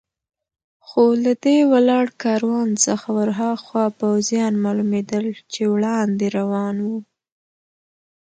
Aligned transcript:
خو 0.87 1.03
له 1.23 1.33
دې 1.43 1.57
ولاړ 1.73 2.05
کاروان 2.23 2.69
څخه 2.85 3.07
ور 3.17 3.29
هاخوا 3.41 3.85
پوځیان 3.99 4.53
معلومېدل 4.65 5.25
چې 5.53 5.61
وړاندې 5.73 6.27
روان 6.37 6.75
و. 6.87 6.87